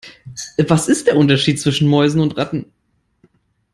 Was 0.57 0.87
ist 0.87 1.05
der 1.05 1.15
Unterschied 1.15 1.59
zwischen 1.61 1.87
Mäusen 1.87 2.21
und 2.21 2.35
Ratten? 2.35 2.65